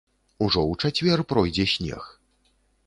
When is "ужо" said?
0.45-0.61